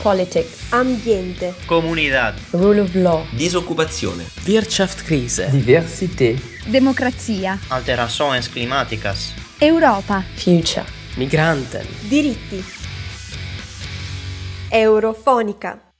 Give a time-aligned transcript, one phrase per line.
[0.00, 10.84] Politics, ambiente, comunità, rule of law, disoccupazione, Wirtschaftskrise, diversità, democrazia, alterações climáticas, Europa, future,
[11.16, 12.62] migranten, diritti.
[14.70, 15.92] Eurofonica.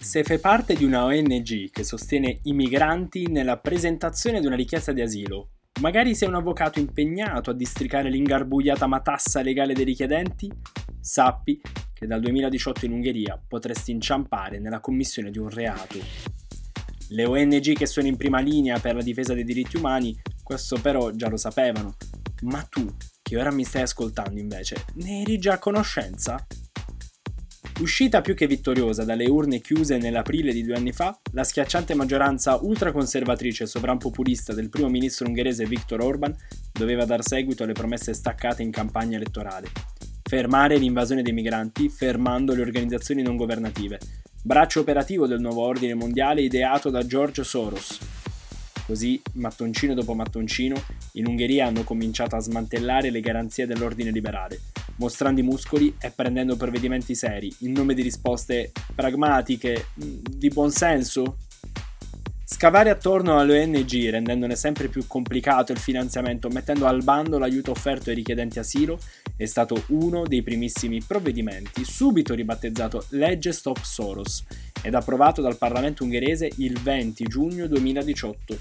[0.00, 4.92] Se fai parte di una ONG che sostiene i migranti nella presentazione di una richiesta
[4.92, 5.50] di asilo,
[5.82, 10.50] magari sei un avvocato impegnato a districare l'ingarbugliata matassa legale dei richiedenti,
[10.98, 11.60] sappi
[11.98, 15.98] che dal 2018 in Ungheria potresti inciampare nella commissione di un reato.
[17.08, 21.10] Le ONG che sono in prima linea per la difesa dei diritti umani questo però
[21.10, 21.96] già lo sapevano,
[22.42, 22.86] ma tu,
[23.20, 26.46] che ora mi stai ascoltando invece, ne eri già a conoscenza?
[27.80, 32.56] Uscita più che vittoriosa dalle urne chiuse nell'aprile di due anni fa, la schiacciante maggioranza
[32.62, 36.34] ultraconservatrice e sovranpopulista del primo ministro ungherese Viktor Orban
[36.72, 39.97] doveva dar seguito alle promesse staccate in campagna elettorale.
[40.28, 43.98] Fermare l'invasione dei migranti, fermando le organizzazioni non governative,
[44.42, 47.98] braccio operativo del nuovo ordine mondiale ideato da George Soros,
[48.84, 50.74] Così, mattoncino dopo mattoncino,
[51.12, 54.60] in Ungheria hanno cominciato a smantellare le garanzie dell'ordine liberale,
[54.96, 61.36] mostrando i muscoli e prendendo provvedimenti seri, in nome di risposte pragmatiche, di buonsenso,
[62.50, 68.08] Scavare attorno alle ONG rendendone sempre più complicato il finanziamento mettendo al bando l'aiuto offerto
[68.08, 68.98] ai richiedenti asilo
[69.38, 74.44] è stato uno dei primissimi provvedimenti, subito ribattezzato Legge Stop Soros
[74.82, 78.58] ed approvato dal Parlamento ungherese il 20 giugno 2018.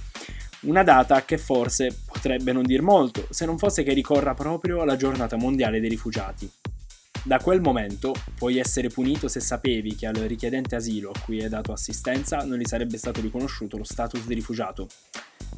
[0.61, 4.95] Una data che forse potrebbe non dir molto, se non fosse che ricorra proprio alla
[4.95, 6.50] giornata mondiale dei rifugiati.
[7.23, 11.50] Da quel momento puoi essere punito se sapevi che al richiedente asilo a cui hai
[11.50, 14.88] dato assistenza non gli sarebbe stato riconosciuto lo status di rifugiato.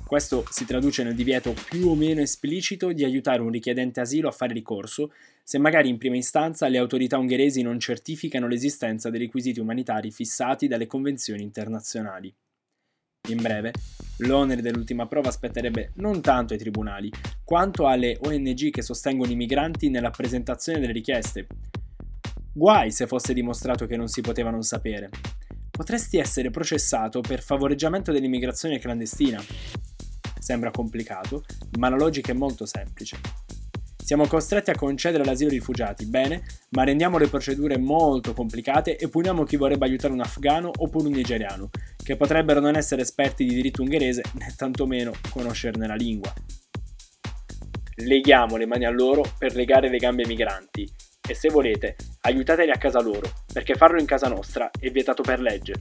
[0.09, 4.31] Questo si traduce nel divieto più o meno esplicito di aiutare un richiedente asilo a
[4.31, 9.59] fare ricorso se magari in prima istanza le autorità ungheresi non certificano l'esistenza dei requisiti
[9.59, 12.33] umanitari fissati dalle convenzioni internazionali.
[13.29, 13.71] In breve,
[14.21, 17.11] l'onere dell'ultima prova spetterebbe non tanto ai tribunali,
[17.43, 21.45] quanto alle ONG che sostengono i migranti nella presentazione delle richieste.
[22.51, 25.11] Guai se fosse dimostrato che non si poteva non sapere.
[25.69, 29.39] Potresti essere processato per favoreggiamento dell'immigrazione clandestina.
[30.39, 31.43] Sembra complicato,
[31.77, 33.17] ma la logica è molto semplice.
[34.09, 39.07] Siamo costretti a concedere l'asilo ai rifugiati, bene, ma rendiamo le procedure molto complicate e
[39.07, 41.69] puniamo chi vorrebbe aiutare un afgano oppure un nigeriano,
[42.01, 46.33] che potrebbero non essere esperti di diritto ungherese né tantomeno conoscerne la lingua.
[47.97, 50.91] Leghiamo le mani a loro per legare le gambe ai migranti
[51.29, 55.39] e se volete aiutateli a casa loro, perché farlo in casa nostra è vietato per
[55.39, 55.73] legge.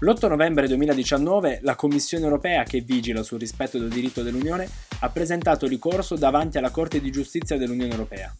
[0.00, 4.68] L'8 novembre 2019 la Commissione europea, che vigila sul rispetto del diritto dell'Unione,
[4.98, 8.30] ha presentato ricorso davanti alla Corte di giustizia dell'Unione europea.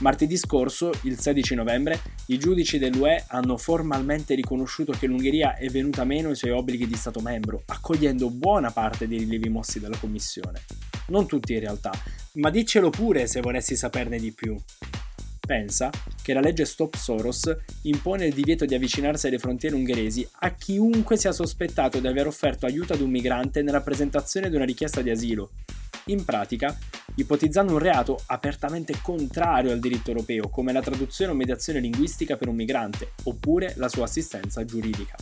[0.00, 6.02] Martedì scorso, il 16 novembre, i giudici dell'UE hanno formalmente riconosciuto che l'Ungheria è venuta
[6.02, 10.64] meno ai suoi obblighi di Stato membro, accogliendo buona parte dei rilievi mossi dalla Commissione.
[11.08, 11.92] Non tutti in realtà,
[12.34, 14.56] ma diccelo pure se volessi saperne di più.
[15.46, 15.90] Pensa
[16.28, 17.50] che la legge Stop Soros
[17.84, 22.66] impone il divieto di avvicinarsi alle frontiere ungheresi a chiunque sia sospettato di aver offerto
[22.66, 25.52] aiuto ad un migrante nella presentazione di una richiesta di asilo.
[26.08, 26.76] In pratica,
[27.14, 32.48] ipotizzando un reato apertamente contrario al diritto europeo, come la traduzione o mediazione linguistica per
[32.48, 35.16] un migrante, oppure la sua assistenza giuridica.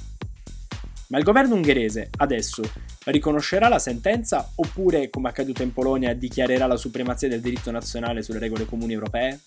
[1.09, 2.63] Ma il governo ungherese adesso
[3.05, 8.41] riconoscerà la sentenza oppure, come accaduto in Polonia, dichiarerà la supremazia del diritto nazionale sulle
[8.41, 9.43] regole comuni europee?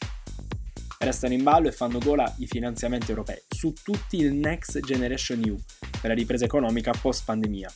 [1.02, 5.58] Restano in ballo e fanno gola i finanziamenti europei su tutti il Next Generation EU
[6.02, 7.72] per la ripresa economica post pandemia.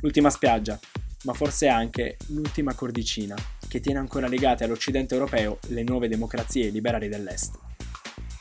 [0.00, 0.76] L'ultima spiaggia,
[1.22, 3.36] ma forse anche l'ultima cordicina
[3.68, 7.56] che tiene ancora legate all'Occidente europeo le nuove democrazie liberali dell'Est.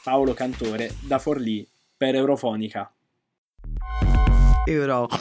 [0.02, 2.92] Paolo Cantore da Forlì per Eurofonica.
[4.66, 5.20] Eurofonica.